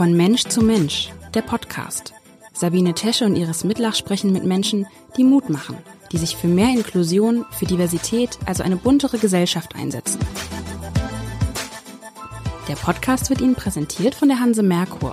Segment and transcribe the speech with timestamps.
[0.00, 2.14] Von Mensch zu Mensch, der Podcast.
[2.54, 4.86] Sabine Tesche und Iris Mitlach sprechen mit Menschen,
[5.18, 5.76] die Mut machen,
[6.10, 10.18] die sich für mehr Inklusion, für Diversität, also eine buntere Gesellschaft einsetzen.
[12.66, 15.12] Der Podcast wird Ihnen präsentiert von der Hanse Merkur.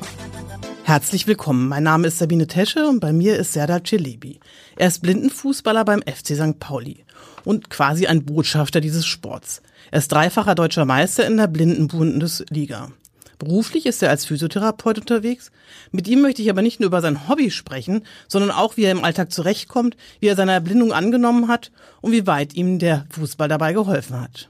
[0.86, 1.68] Herzlich willkommen.
[1.68, 4.40] Mein Name ist Sabine Tesche und bei mir ist Serdar Celebi.
[4.78, 6.60] Er ist Blindenfußballer beim FC St.
[6.60, 7.04] Pauli
[7.44, 9.62] und quasi ein Botschafter dieses Sports.
[9.92, 12.94] Er ist dreifacher deutscher Meister in der Blindenbundesliga.
[13.40, 15.52] Beruflich ist er als Physiotherapeut unterwegs.
[15.92, 18.92] Mit ihm möchte ich aber nicht nur über sein Hobby sprechen, sondern auch, wie er
[18.92, 23.48] im Alltag zurechtkommt, wie er seine Erblindung angenommen hat und wie weit ihm der Fußball
[23.48, 24.50] dabei geholfen hat.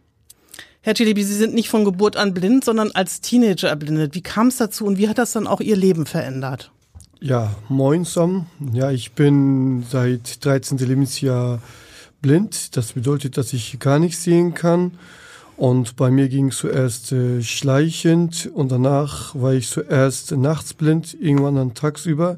[0.82, 4.16] Herr Chilibi, Sie sind nicht von Geburt an blind, sondern als Teenager erblindet.
[4.16, 6.72] Wie kam es dazu und wie hat das dann auch Ihr Leben verändert?
[7.20, 8.46] Ja, moin Sam.
[8.74, 10.78] Ja, ich bin seit 13.
[10.78, 11.62] Lebensjahr
[12.22, 12.78] blind.
[12.78, 14.92] Das bedeutet, dass ich gar nicht sehen kann.
[15.58, 21.18] Und bei mir ging es zuerst äh, schleichend und danach war ich zuerst nachts blind,
[21.20, 22.38] irgendwann dann tagsüber.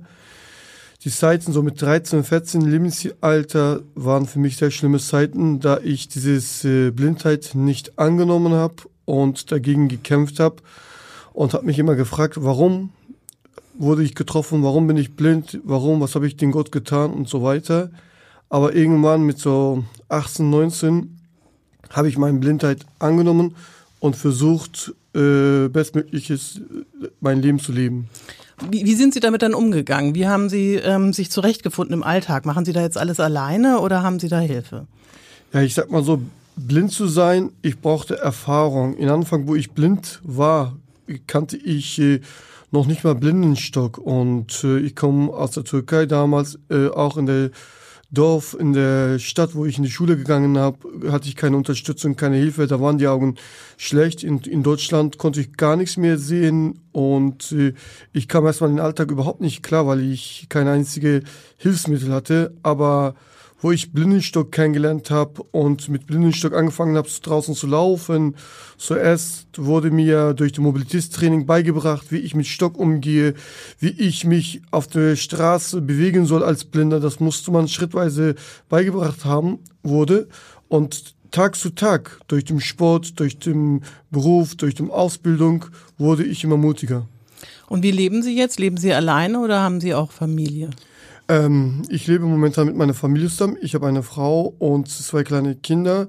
[1.04, 6.08] Die Zeiten so mit 13, 14 Lebensalter waren für mich sehr schlimme Zeiten, da ich
[6.08, 10.58] dieses äh, Blindheit nicht angenommen habe und dagegen gekämpft habe
[11.34, 12.92] und habe mich immer gefragt, warum
[13.78, 17.28] wurde ich getroffen, warum bin ich blind, warum, was habe ich den Gott getan und
[17.28, 17.92] so weiter.
[18.48, 21.19] Aber irgendwann mit so 18, 19
[21.90, 23.56] habe ich meine Blindheit angenommen
[24.00, 28.10] und versucht, äh, bestmögliches äh, mein Leben zu leben.
[28.70, 30.16] Wie, wie sind Sie damit dann umgegangen?
[30.16, 32.46] Wie haben Sie ähm, sich zurechtgefunden im Alltag?
[32.46, 34.88] Machen Sie da jetzt alles alleine oder haben Sie da Hilfe?
[35.54, 36.22] Ja, ich sag mal so,
[36.56, 38.98] blind zu sein, ich brauchte Erfahrung.
[38.98, 40.76] In Anfang, wo ich blind war,
[41.26, 42.20] kannte ich äh,
[42.72, 47.26] noch nicht mal Blindenstock und äh, ich komme aus der Türkei damals, äh, auch in
[47.26, 47.50] der
[48.12, 52.16] Dorf, in der Stadt, wo ich in die Schule gegangen habe, hatte ich keine Unterstützung,
[52.16, 52.66] keine Hilfe.
[52.66, 53.36] Da waren die Augen
[53.78, 54.24] schlecht.
[54.24, 57.74] In, in Deutschland konnte ich gar nichts mehr sehen und äh,
[58.12, 61.22] ich kam erstmal in den Alltag überhaupt nicht klar, weil ich keine einzige
[61.58, 62.56] Hilfsmittel hatte.
[62.64, 63.14] Aber
[63.62, 68.36] wo ich Blindenstock kennengelernt habe und mit Blindenstock angefangen habe, draußen zu laufen.
[68.78, 73.34] Zuerst wurde mir durch das Mobilitätstraining beigebracht, wie ich mit Stock umgehe,
[73.80, 77.00] wie ich mich auf der Straße bewegen soll als Blinder.
[77.00, 78.36] Das musste man schrittweise
[78.70, 80.28] beigebracht haben, wurde.
[80.68, 85.66] Und Tag zu Tag, durch den Sport, durch den Beruf, durch die Ausbildung,
[85.98, 87.08] wurde ich immer mutiger.
[87.68, 88.60] Und wie leben Sie jetzt?
[88.60, 90.72] Leben Sie alleine oder haben Sie auch Familie?
[91.30, 93.56] Ähm, ich lebe momentan mit meiner Familie zusammen.
[93.62, 96.08] Ich habe eine Frau und zwei kleine Kinder.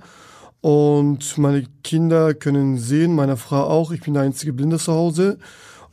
[0.63, 3.93] Und meine Kinder können sehen, meine Frau auch.
[3.93, 5.39] Ich bin der einzige Blinde zu Hause.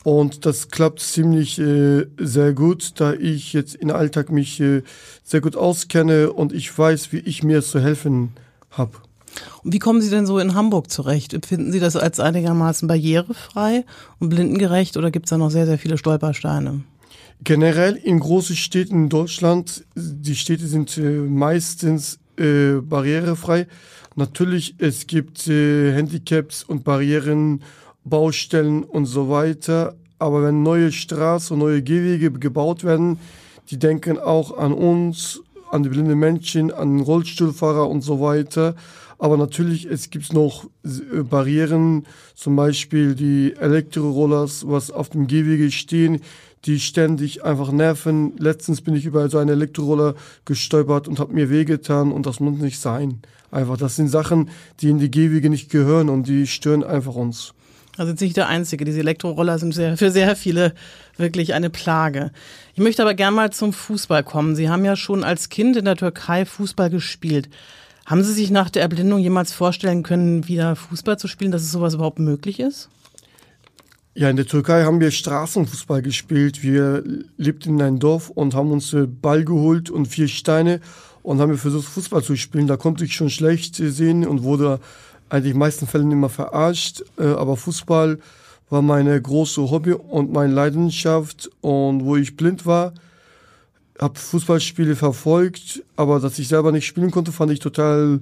[0.03, 4.83] Und das klappt ziemlich äh, sehr gut, da ich jetzt im Alltag mich äh,
[5.23, 8.31] sehr gut auskenne und ich weiß, wie ich mir zu helfen
[8.71, 8.93] habe.
[9.63, 11.33] Und wie kommen Sie denn so in Hamburg zurecht?
[11.33, 13.83] Empfinden Sie das als einigermaßen barrierefrei
[14.19, 16.83] und blindengerecht oder gibt es da noch sehr, sehr viele Stolpersteine?
[17.43, 23.67] Generell in großen Städten in Deutschland, die Städte sind äh, meistens äh, barrierefrei.
[24.15, 27.61] Natürlich, es gibt äh, Handicaps und Barrieren,
[28.03, 29.95] Baustellen und so weiter.
[30.19, 33.19] Aber wenn neue Straßen neue Gehwege gebaut werden,
[33.69, 38.75] die denken auch an uns, an die blinden Menschen, an Rollstuhlfahrer und so weiter.
[39.19, 42.05] Aber natürlich, es gibt noch äh, Barrieren,
[42.35, 46.21] zum Beispiel die Elektrorollers, was auf dem Gehwege stehen,
[46.65, 48.33] die ständig einfach nerven.
[48.37, 52.59] Letztens bin ich über so einen Elektroroller gestolpert und habe mir wehgetan und das muss
[52.59, 53.21] nicht sein.
[53.49, 54.49] Einfach, das sind Sachen,
[54.81, 57.53] die in die Gehwege nicht gehören und die stören einfach uns.
[57.97, 58.85] Also sind nicht der Einzige.
[58.85, 60.73] Diese Elektroroller sind sehr, für sehr viele
[61.17, 62.31] wirklich eine Plage.
[62.75, 64.55] Ich möchte aber gerne mal zum Fußball kommen.
[64.55, 67.49] Sie haben ja schon als Kind in der Türkei Fußball gespielt.
[68.05, 71.71] Haben Sie sich nach der Erblindung jemals vorstellen können, wieder Fußball zu spielen, dass es
[71.71, 72.89] sowas überhaupt möglich ist?
[74.13, 76.63] Ja, in der Türkei haben wir Straßenfußball gespielt.
[76.63, 77.03] Wir
[77.37, 80.79] lebten in einem Dorf und haben uns Ball geholt und vier Steine
[81.21, 82.67] und haben versucht, Fußball zu spielen.
[82.67, 84.79] Da konnte ich schon schlecht sehen und wurde
[85.29, 87.03] eigentlich in den meisten Fällen immer verarscht.
[87.17, 88.19] Äh, aber Fußball
[88.69, 91.49] war meine große Hobby und meine Leidenschaft.
[91.61, 92.93] Und wo ich blind war,
[93.99, 98.19] habe Fußballspiele verfolgt, aber dass ich selber nicht spielen konnte, fand ich total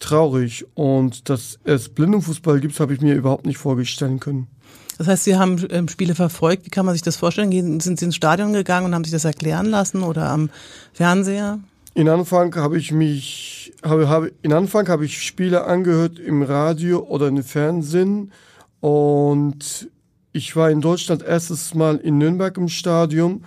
[0.00, 0.66] traurig.
[0.74, 4.48] Und dass es Blindenfußball gibt, habe ich mir überhaupt nicht vorstellen können.
[4.98, 6.66] Das heißt, Sie haben ähm, Spiele verfolgt.
[6.66, 7.80] Wie kann man sich das vorstellen?
[7.80, 10.50] Sind Sie ins Stadion gegangen und haben sich das erklären lassen oder am
[10.92, 11.60] Fernseher?
[11.94, 17.00] In Anfang habe ich mich, habe, habe, in Anfang habe ich Spiele angehört im Radio
[17.00, 18.32] oder im Fernsehen
[18.80, 19.90] und
[20.32, 23.44] ich war in Deutschland erstes Mal in Nürnberg im Stadion.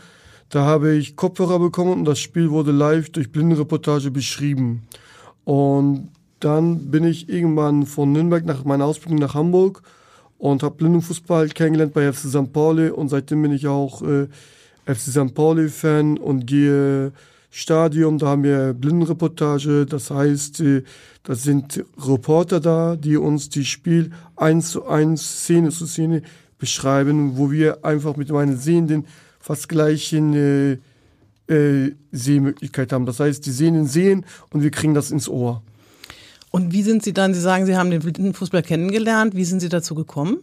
[0.50, 4.84] Da habe ich Kopfhörer bekommen und das Spiel wurde live durch Blindenreportage beschrieben.
[5.44, 9.82] Und dann bin ich irgendwann von Nürnberg nach meiner Ausbildung nach Hamburg
[10.38, 12.54] und habe Blindenfußball kennengelernt bei FC St.
[12.54, 14.28] Pauli und seitdem bin ich auch äh,
[14.86, 15.34] FC St.
[15.34, 17.12] Pauli-Fan und gehe
[17.57, 20.84] Stadion, da haben wir Blindenreportage, das heißt, äh,
[21.24, 26.22] das sind Reporter da, die uns die Spiel eins zu eins, Szene zu Szene
[26.60, 29.06] beschreiben, wo wir einfach mit meinen Sehenden
[29.40, 30.74] fast gleichen äh,
[31.48, 33.06] äh, Sehmöglichkeit haben.
[33.06, 35.63] Das heißt, die Sehenden sehen und wir kriegen das ins Ohr.
[36.51, 39.69] Und wie sind Sie dann, Sie sagen, Sie haben den Blindenfußball kennengelernt, wie sind Sie
[39.69, 40.40] dazu gekommen?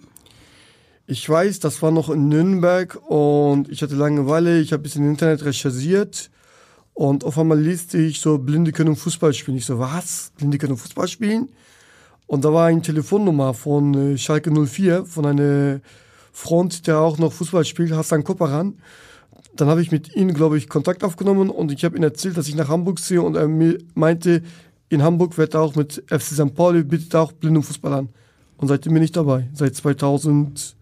[1.07, 5.05] Ich weiß, das war noch in Nürnberg und ich hatte Langeweile, ich habe ein bisschen
[5.05, 6.31] im Internet recherchiert
[6.95, 9.57] und auf einmal liest ich so, Blinde können Fußball spielen.
[9.57, 10.33] Ich so, was?
[10.37, 11.49] Blinde können Fußball spielen?
[12.27, 15.81] Und da war eine Telefonnummer von äh, Schalke 04, von einer
[16.33, 18.79] Front, der auch noch Fußball spielt, Hassan Koparan.
[19.55, 22.49] Dann habe ich mit ihm, glaube ich, Kontakt aufgenommen und ich habe ihm erzählt, dass
[22.49, 23.49] ich nach Hamburg ziehe und er
[23.95, 24.43] meinte,
[24.89, 26.55] in Hamburg wird er auch mit FC St.
[26.55, 28.09] Pauli bietet auch Blindenfußball an.
[28.57, 30.75] Und seitdem bin ich dabei, seit 2009.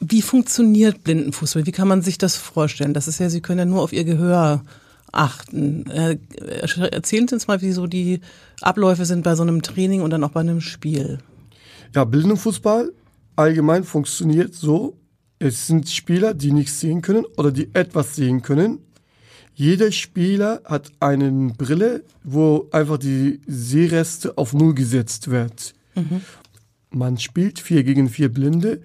[0.00, 1.66] Wie funktioniert Blindenfußball?
[1.66, 2.94] Wie kann man sich das vorstellen?
[2.94, 4.62] Das ist ja, Sie können ja nur auf Ihr Gehör
[5.12, 5.86] achten.
[5.90, 6.18] Äh,
[6.90, 8.20] erzählen Sie uns mal, wie so die
[8.60, 11.18] Abläufe sind bei so einem Training und dann auch bei einem Spiel.
[11.94, 12.92] Ja, Blindenfußball
[13.36, 14.96] allgemein funktioniert so,
[15.38, 18.78] es sind Spieler, die nichts sehen können oder die etwas sehen können.
[19.54, 25.74] Jeder Spieler hat eine Brille, wo einfach die Sehreste auf Null gesetzt wird.
[25.94, 26.20] Mhm.
[26.90, 28.82] Man spielt vier gegen vier Blinde.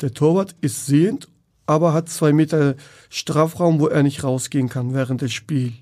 [0.00, 1.28] Der Torwart ist sehend,
[1.66, 2.76] aber hat zwei Meter
[3.10, 5.74] Strafraum, wo er nicht rausgehen kann während des Spiels.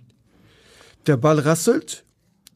[1.07, 2.05] Der Ball rasselt.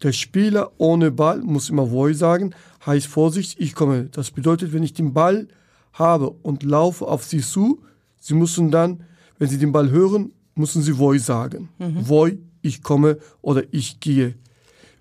[0.03, 2.55] Der Spieler ohne Ball muss immer Voi sagen,
[2.87, 4.05] heißt Vorsicht, ich komme.
[4.05, 5.47] Das bedeutet, wenn ich den Ball
[5.93, 7.83] habe und laufe auf sie zu,
[8.19, 9.05] sie müssen dann,
[9.39, 11.69] wenn sie den Ball hören, müssen sie Voi sagen.
[11.79, 12.09] Mhm.
[12.09, 14.35] Voi, ich komme oder ich gehe.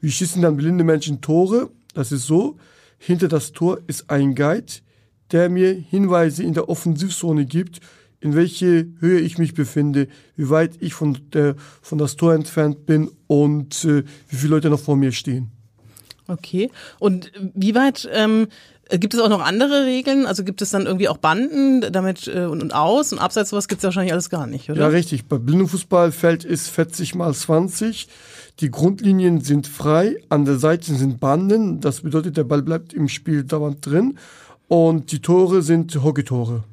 [0.01, 1.69] Wir schießen dann blinde Menschen Tore.
[1.93, 2.57] Das ist so.
[2.97, 4.73] Hinter das Tor ist ein Guide,
[5.31, 7.79] der mir Hinweise in der Offensivzone gibt,
[8.21, 12.85] in welche Höhe ich mich befinde, wie weit ich von, der, von das Tor entfernt
[12.85, 15.51] bin und äh, wie viele Leute noch vor mir stehen.
[16.27, 16.69] Okay.
[16.99, 18.47] Und wie weit ähm,
[18.91, 20.25] gibt es auch noch andere Regeln?
[20.25, 23.67] Also gibt es dann irgendwie auch Banden damit äh, und, und aus und abseits sowas
[23.67, 24.81] gibt es wahrscheinlich alles gar nicht, oder?
[24.81, 25.27] Ja, richtig.
[25.27, 28.07] Bei Blindenfußballfeld ist 40 mal 20.
[28.59, 31.79] Die Grundlinien sind frei, an der Seite sind Banden.
[31.79, 34.17] Das bedeutet, der Ball bleibt im Spiel dauernd drin
[34.69, 36.63] und die Tore sind Hockeytore.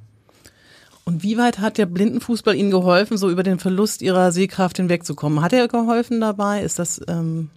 [1.04, 5.40] Und wie weit hat der Blindenfußball Ihnen geholfen, so über den Verlust Ihrer Sehkraft hinwegzukommen?
[5.40, 6.62] Hat er geholfen dabei?
[6.62, 7.48] Ist das ähm,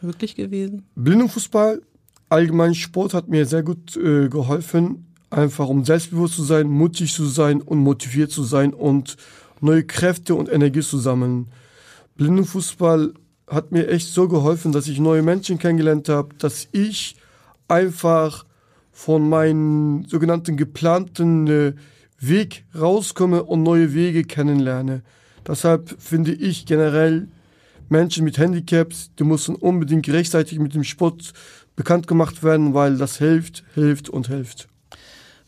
[0.00, 0.84] möglich gewesen?
[0.94, 1.82] Blindenfußball,
[2.28, 7.26] allgemein Sport hat mir sehr gut äh, geholfen, einfach um selbstbewusst zu sein, mutig zu
[7.26, 9.16] sein und motiviert zu sein und
[9.60, 11.48] neue Kräfte und Energie zu sammeln.
[12.16, 13.14] Blindenfußball
[13.48, 17.16] hat mir echt so geholfen, dass ich neue Menschen kennengelernt habe, dass ich
[17.68, 18.44] einfach
[18.92, 21.72] von meinem sogenannten geplanten äh,
[22.20, 25.02] Weg rauskomme und neue Wege kennenlerne.
[25.46, 27.26] Deshalb finde ich generell
[27.88, 31.32] Menschen mit Handicaps, die müssen unbedingt rechtzeitig mit dem Sport
[31.74, 34.68] bekannt gemacht werden, weil das hilft, hilft und hilft.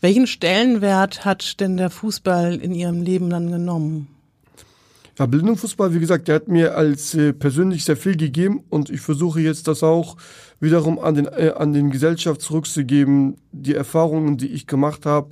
[0.01, 4.14] Welchen Stellenwert hat denn der Fußball in Ihrem Leben dann genommen?
[5.17, 8.99] Ja, Blindenfußball, wie gesagt, der hat mir als äh, persönlich sehr viel gegeben und ich
[8.99, 10.17] versuche jetzt das auch
[10.59, 15.29] wiederum an den, äh, an den Gesellschaft zurückzugeben, die Erfahrungen, die ich gemacht habe,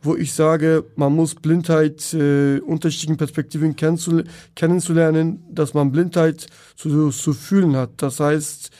[0.00, 7.32] wo ich sage, man muss Blindheit äh, unterschiedlichen Perspektiven kennenzulernen, dass man Blindheit zu, zu
[7.32, 7.90] fühlen hat.
[7.96, 8.70] Das heißt,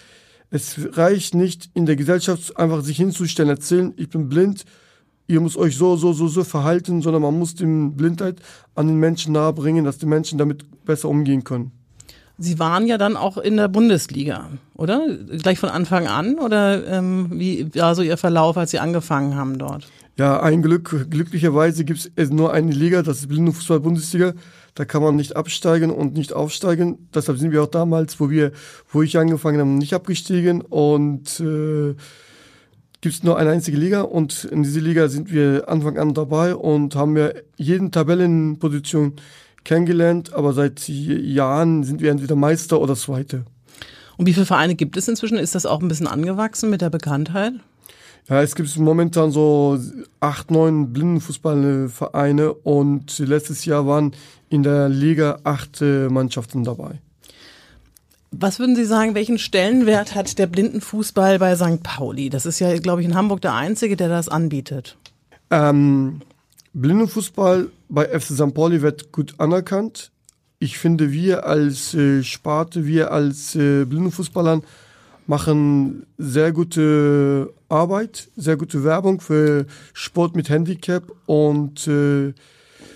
[0.50, 4.64] es reicht nicht in der Gesellschaft einfach sich hinzustellen, erzählen, ich bin blind,
[5.26, 8.40] ihr müsst euch so, so, so, so verhalten, sondern man muss die Blindheit
[8.74, 11.72] an den Menschen nahebringen, dass die Menschen damit besser umgehen können.
[12.38, 15.06] Sie waren ja dann auch in der Bundesliga, oder?
[15.38, 16.38] Gleich von Anfang an?
[16.38, 19.88] Oder ähm, wie war so Ihr Verlauf, als Sie angefangen haben dort?
[20.18, 21.10] Ja, ein Glück.
[21.10, 24.34] Glücklicherweise gibt es nur eine Liga, das ist Blindenfußball-Bundesliga.
[24.74, 27.08] Da kann man nicht absteigen und nicht aufsteigen.
[27.14, 28.52] Deshalb sind wir auch damals, wo wir,
[28.92, 30.60] wo ich angefangen habe, nicht abgestiegen.
[30.60, 31.94] Und äh,
[33.06, 36.56] gibt es nur eine einzige Liga und in dieser Liga sind wir Anfang an dabei
[36.56, 39.12] und haben wir jeden Tabellenposition
[39.62, 43.44] kennengelernt, aber seit Jahren sind wir entweder Meister oder Zweite.
[44.16, 45.38] Und wie viele Vereine gibt es inzwischen?
[45.38, 47.52] Ist das auch ein bisschen angewachsen mit der Bekanntheit?
[48.28, 49.78] Ja, es gibt momentan so
[50.18, 54.16] acht, neun Blindenfußballvereine und letztes Jahr waren
[54.48, 56.98] in der Liga acht Mannschaften dabei.
[58.30, 61.82] Was würden Sie sagen, welchen Stellenwert hat der Blindenfußball bei St.
[61.82, 62.28] Pauli?
[62.28, 64.96] Das ist ja, glaube ich, in Hamburg der einzige, der das anbietet.
[65.50, 66.20] Ähm,
[66.74, 68.52] Blindenfußball bei FC St.
[68.54, 70.10] Pauli wird gut anerkannt.
[70.58, 74.62] Ich finde, wir als äh, Sparte, wir als äh, Blindenfußballern
[75.26, 82.32] machen sehr gute Arbeit, sehr gute Werbung für Sport mit Handicap und äh,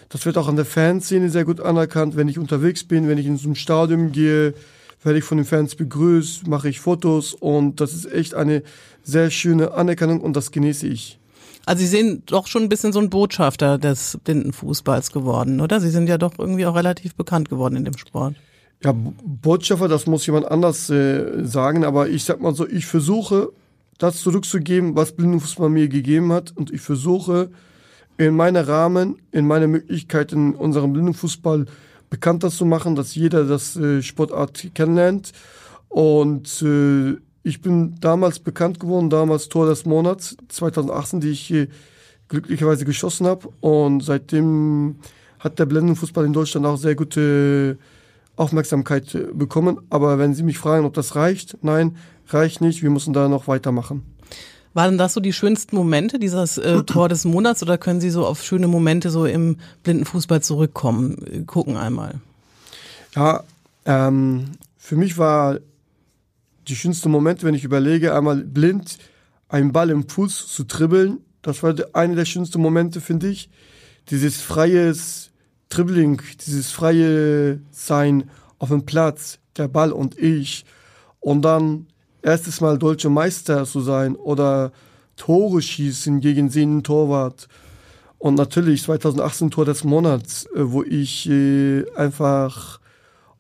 [0.08, 2.16] das wird auch an der Fanszene sehr gut anerkannt.
[2.16, 4.54] Wenn ich unterwegs bin, wenn ich in so ein Stadion gehe,
[5.02, 8.62] werde ich von den Fans begrüßt, mache ich Fotos und das ist echt eine
[9.02, 11.19] sehr schöne Anerkennung und das genieße ich.
[11.66, 15.80] Also Sie sind doch schon ein bisschen so ein Botschafter des Blindenfußballs geworden, oder?
[15.80, 18.37] Sie sind ja doch irgendwie auch relativ bekannt geworden in dem Sport.
[18.83, 23.52] Ja, Botschafter, das muss jemand anders äh, sagen, aber ich sag mal so, ich versuche,
[23.99, 27.50] das zurückzugeben, was Blindenfußball mir gegeben hat und ich versuche,
[28.16, 31.66] in meiner Rahmen, in meiner Möglichkeiten, unseren Blindenfußball
[32.11, 35.33] bekannter zu machen, dass jeder das äh, Sportart kennenlernt.
[35.88, 41.69] Und äh, ich bin damals bekannt geworden, damals Tor des Monats 2018, die ich äh,
[42.29, 43.49] glücklicherweise geschossen habe.
[43.61, 44.97] Und seitdem
[45.38, 47.79] hat der Blindenfußball in Deutschland auch sehr gute
[48.37, 49.81] Aufmerksamkeit äh, bekommen.
[49.88, 51.97] Aber wenn Sie mich fragen, ob das reicht, nein,
[52.29, 52.83] reicht nicht.
[52.83, 54.02] Wir müssen da noch weitermachen.
[54.72, 58.26] Waren das so die schönsten Momente dieses äh, Tor des Monats oder können Sie so
[58.26, 61.46] auf schöne Momente so im Blindenfußball zurückkommen?
[61.46, 62.20] Gucken einmal.
[63.14, 63.42] Ja,
[63.84, 65.58] ähm, für mich war
[66.68, 68.98] die schönste Momente, wenn ich überlege, einmal blind
[69.48, 71.18] einen Ball im Fuß zu dribbeln.
[71.42, 73.50] Das war eine der schönsten Momente, finde ich.
[74.10, 75.30] Dieses freies
[75.68, 80.64] Dribbling, dieses freie Sein auf dem Platz, der Ball und ich.
[81.20, 81.86] Und dann
[82.22, 84.72] erstes Mal deutscher Meister zu sein oder
[85.16, 87.48] Tore schießen gegen den Torwart.
[88.18, 92.80] Und natürlich 2018 Tor des Monats, äh, wo ich äh, einfach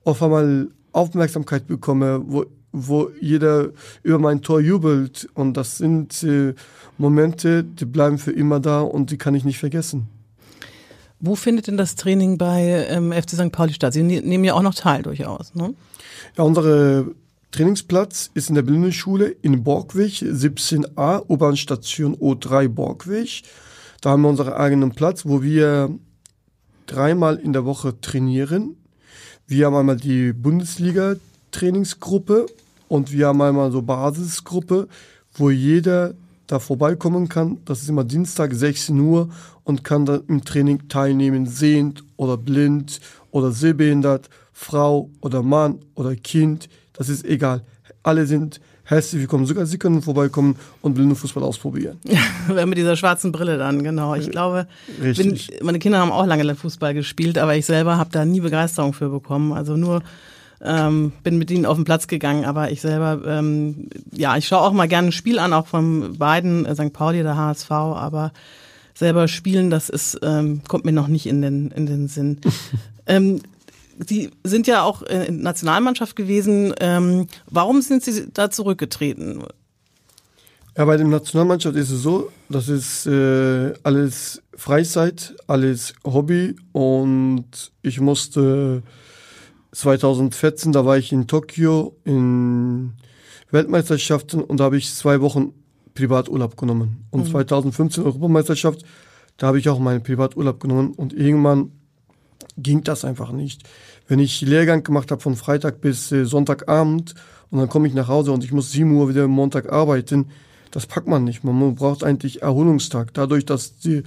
[0.04, 3.70] auf einmal Aufmerksamkeit bekomme, wo, wo jeder
[4.02, 5.28] über mein Tor jubelt.
[5.34, 6.54] Und das sind äh,
[6.98, 10.08] Momente, die bleiben für immer da und die kann ich nicht vergessen.
[11.20, 13.52] Wo findet denn das Training bei ähm, FC St.
[13.52, 13.92] Pauli statt?
[13.92, 15.74] Sie ne-, nehmen ja auch noch teil durchaus, ne?
[16.36, 17.14] Ja, unsere
[17.50, 23.42] Trainingsplatz ist in der Blindenschule in Borgweg, 17a, U-Bahn-Station O3 Borgweg.
[24.00, 25.90] Da haben wir unseren eigenen Platz, wo wir
[26.86, 28.76] dreimal in der Woche trainieren.
[29.48, 32.46] Wir haben einmal die Bundesliga-Trainingsgruppe
[32.86, 34.86] und wir haben einmal so Basisgruppe,
[35.34, 36.14] wo jeder
[36.46, 37.58] da vorbeikommen kann.
[37.64, 39.28] Das ist immer Dienstag 16 Uhr
[39.64, 43.00] und kann dann im Training teilnehmen, sehend oder blind
[43.32, 46.68] oder sehbehindert, Frau oder Mann oder Kind
[47.00, 47.62] das ist egal.
[48.02, 49.46] Alle sind herzlich willkommen.
[49.46, 51.98] Sogar Sie können vorbeikommen und Blindenfußball ausprobieren.
[52.54, 54.14] Ja, mit dieser schwarzen Brille dann, genau.
[54.16, 54.66] Ich glaube,
[54.98, 58.92] bin, meine Kinder haben auch lange Fußball gespielt, aber ich selber habe da nie Begeisterung
[58.92, 59.54] für bekommen.
[59.54, 60.02] Also nur
[60.60, 64.60] ähm, bin mit ihnen auf den Platz gegangen, aber ich selber, ähm, ja, ich schaue
[64.60, 66.92] auch mal gerne ein Spiel an, auch von beiden, äh, St.
[66.92, 68.30] Pauli oder HSV, aber
[68.92, 72.42] selber spielen, das ist, ähm, kommt mir noch nicht in den, in den Sinn.
[73.06, 73.40] ähm,
[74.06, 76.74] Sie sind ja auch in Nationalmannschaft gewesen.
[76.80, 79.42] Ähm, warum sind Sie da zurückgetreten?
[80.76, 87.72] Ja, bei der Nationalmannschaft ist es so, das ist äh, alles Freizeit, alles Hobby und
[87.82, 88.82] ich musste
[89.72, 92.92] 2014, da war ich in Tokio in
[93.50, 95.52] Weltmeisterschaften und da habe ich zwei Wochen
[95.94, 97.04] Privaturlaub genommen.
[97.10, 97.30] Und mhm.
[97.30, 98.84] 2015 Europameisterschaft,
[99.36, 101.72] da habe ich auch meinen Privaturlaub genommen und irgendwann
[102.56, 103.62] ging das einfach nicht.
[104.08, 107.14] Wenn ich Lehrgang gemacht habe von Freitag bis äh, Sonntagabend
[107.50, 110.26] und dann komme ich nach Hause und ich muss 7 Uhr wieder Montag arbeiten,
[110.70, 111.42] das packt man nicht.
[111.42, 113.12] Man braucht eigentlich Erholungstag.
[113.14, 114.04] Dadurch, dass die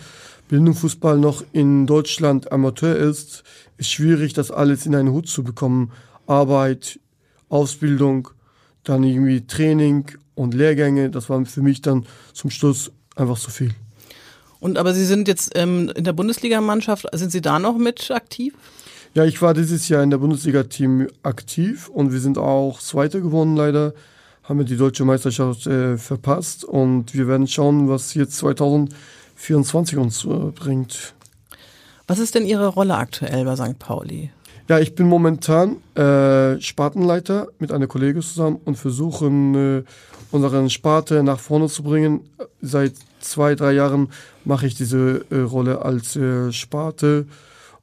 [0.48, 3.44] Bildungsfußball noch in Deutschland Amateur ist,
[3.78, 5.92] ist schwierig, das alles in einen Hut zu bekommen.
[6.26, 7.00] Arbeit,
[7.50, 8.30] Ausbildung,
[8.84, 13.74] dann irgendwie Training und Lehrgänge, das war für mich dann zum Schluss einfach zu viel.
[14.64, 18.54] Und aber Sie sind jetzt ähm, in der Bundesligamannschaft, sind Sie da noch mit aktiv?
[19.14, 23.58] Ja, ich war dieses Jahr in der Bundesliga-Team aktiv und wir sind auch Zweiter geworden
[23.58, 23.94] leider.
[24.44, 30.24] Haben wir die deutsche Meisterschaft äh, verpasst und wir werden schauen, was jetzt 2024 uns
[30.24, 31.14] äh, bringt.
[32.08, 33.78] Was ist denn Ihre Rolle aktuell bei St.
[33.80, 34.32] Pauli?
[34.70, 39.84] Ja, ich bin momentan äh, Spartenleiter mit einer Kollegin zusammen und versuchen, äh,
[40.32, 42.22] unseren Sparte nach vorne zu bringen.
[42.62, 44.08] Seit zwei, drei Jahren
[44.46, 47.28] mache ich diese äh, Rolle als äh, Sparte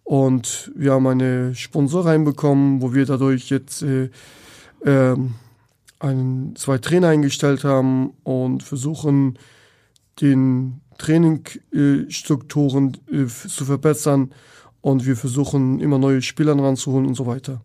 [0.04, 4.08] und wir haben eine Sponsor reinbekommen, wo wir dadurch jetzt äh,
[4.82, 5.16] äh,
[5.98, 9.38] einen, zwei Trainer eingestellt haben und versuchen,
[10.22, 14.32] den Trainingsstrukturen äh, zu verbessern
[14.80, 17.60] und wir versuchen immer neue Spieler ranzuholen und so weiter.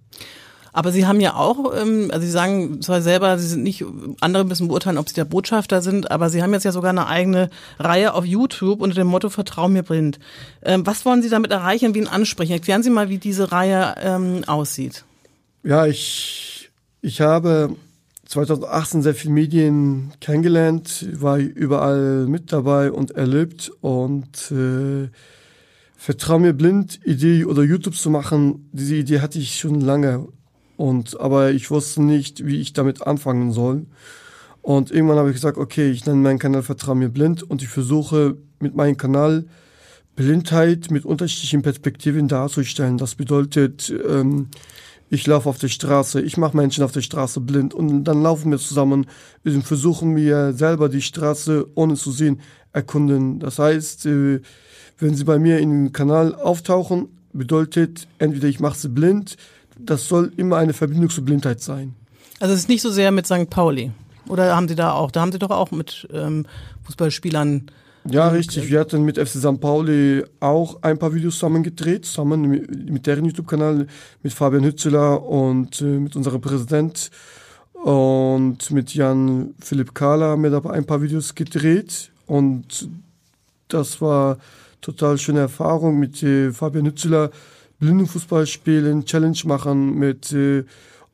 [0.75, 3.85] Aber Sie haben ja auch, ähm, also Sie sagen zwar selber, Sie sind nicht,
[4.19, 7.07] andere müssen beurteilen, ob Sie der Botschafter sind, aber Sie haben jetzt ja sogar eine
[7.07, 10.19] eigene Reihe auf YouTube unter dem Motto Vertrau mir blind.
[10.61, 12.51] Ähm, was wollen Sie damit erreichen, wen ansprechen?
[12.51, 15.05] Erklären Sie mal, wie diese Reihe ähm, aussieht.
[15.63, 16.69] Ja, ich,
[17.01, 17.77] ich habe
[18.25, 25.07] 2018 sehr viele Medien kennengelernt, war überall mit dabei und erlebt und äh,
[26.05, 30.27] Vertrau mir blind, Idee oder YouTube zu machen, diese Idee hatte ich schon lange
[30.77, 33.87] und aber ich wusste nicht, wie ich damit anfangen soll.
[34.61, 37.69] Und irgendwann habe ich gesagt, okay, ich nenne meinen Kanal Vertrau mir blind und ich
[37.69, 39.47] versuche mit meinem Kanal
[40.15, 42.99] Blindheit mit unterschiedlichen Perspektiven darzustellen.
[42.99, 44.49] Das bedeutet, ähm,
[45.09, 48.51] ich laufe auf der Straße, ich mache Menschen auf der Straße blind und dann laufen
[48.51, 49.07] wir zusammen
[49.43, 52.41] und versuchen wir selber die Straße ohne zu sehen
[52.73, 53.39] erkunden.
[53.39, 54.41] Das heißt, äh,
[54.97, 59.37] wenn sie bei mir im Kanal auftauchen, bedeutet entweder ich mache sie blind,
[59.77, 61.95] das soll immer eine Verbindung zur Blindheit sein.
[62.39, 63.49] Also es ist nicht so sehr mit St.
[63.49, 63.91] Pauli.
[64.27, 65.11] Oder haben Sie da auch?
[65.11, 66.45] Da haben Sie doch auch mit ähm,
[66.83, 67.69] Fußballspielern.
[68.09, 68.69] Ja, richtig.
[68.69, 69.59] Wir hatten mit FC St.
[69.59, 73.87] Pauli auch ein paar Videos zusammen gedreht, zusammen mit, mit deren YouTube-Kanal,
[74.21, 77.09] mit Fabian Hützeler und äh, mit unserem Präsident
[77.73, 82.89] und mit Jan Philipp Kahler haben wir da ein paar Videos gedreht und
[83.67, 84.37] das war
[84.85, 87.31] total schöne Erfahrung mit äh, Fabian Hützeler,
[87.79, 90.63] Blindenfußball spielen, Challenge machen mit äh,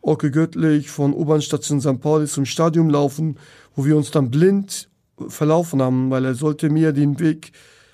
[0.02, 2.02] Orke Göttlich von U-Bahn-Station St.
[2.02, 3.38] Pauli zum Stadion laufen,
[3.76, 4.90] wo wir uns dann blind
[5.28, 7.54] verlaufen haben, weil er sollte mir den Weg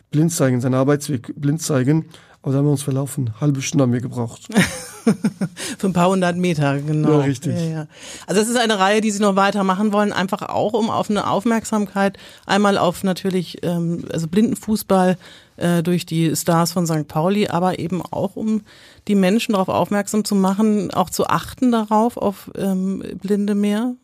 [0.09, 2.05] blind zeigen, seinen Arbeitsweg blind zeigen.
[2.41, 3.39] Aber da haben wir uns verlaufen.
[3.39, 4.47] Halbe Stunde haben wir gebraucht.
[5.77, 7.19] Für ein paar hundert Meter, genau.
[7.19, 7.55] Ja, richtig.
[7.55, 7.87] Ja, ja.
[8.25, 11.29] Also es ist eine Reihe, die Sie noch weitermachen wollen, einfach auch um auf eine
[11.29, 15.17] Aufmerksamkeit, einmal auf natürlich ähm, also Blindenfußball
[15.57, 17.07] äh, durch die Stars von St.
[17.07, 18.61] Pauli, aber eben auch um
[19.07, 23.95] die Menschen darauf aufmerksam zu machen, auch zu achten darauf, auf ähm, Blinde mehr?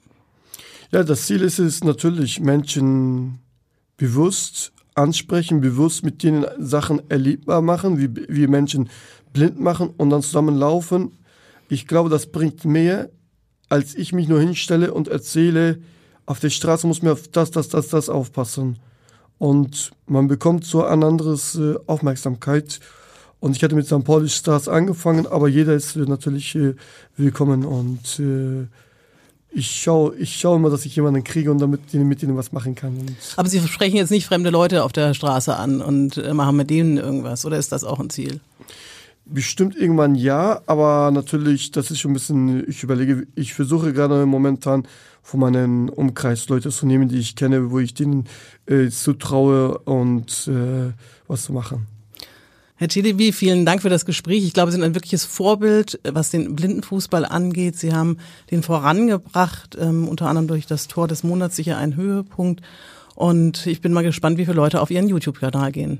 [0.92, 3.40] Ja, das Ziel ist es natürlich, Menschen
[3.98, 8.90] bewusst ansprechen, bewusst mit denen Sachen erlebbar machen, wie, wie Menschen
[9.34, 11.12] blind machen und dann zusammenlaufen.
[11.70, 13.10] Ich glaube, das bringt mehr,
[13.70, 15.80] als ich mich nur hinstelle und erzähle,
[16.26, 18.80] auf der Straße muss man auf das, das, das, das aufpassen.
[19.40, 22.80] Und man bekommt so ein anderes äh, Aufmerksamkeit.
[23.40, 24.06] Und ich hatte mit St.
[24.06, 26.76] Pauli Stars angefangen, aber jeder ist äh, natürlich äh,
[27.18, 28.68] willkommen und äh,
[29.56, 32.74] ich schaue ich schau immer, dass ich jemanden kriege und damit mit denen was machen
[32.74, 32.98] kann.
[32.98, 36.56] Und Aber Sie sprechen jetzt nicht fremde Leute auf der Straße an und äh, machen
[36.56, 38.40] mit denen irgendwas, oder ist das auch ein Ziel?
[39.26, 44.26] Bestimmt irgendwann ja, aber natürlich, das ist schon ein bisschen, ich überlege, ich versuche gerade
[44.26, 44.86] momentan
[45.22, 48.26] von meinem Umkreis Leute zu nehmen, die ich kenne, wo ich denen
[48.66, 50.92] äh, zutraue und äh,
[51.28, 51.88] was zu machen.
[52.76, 54.44] Herr Chilebi, vielen Dank für das Gespräch.
[54.44, 57.78] Ich glaube, Sie sind ein wirkliches Vorbild, was den Blindenfußball angeht.
[57.78, 58.18] Sie haben
[58.52, 62.62] den vorangebracht, ähm, unter anderem durch das Tor des Monats sicher ein Höhepunkt.
[63.16, 66.00] Und ich bin mal gespannt, wie viele Leute auf Ihren YouTube-Kanal gehen.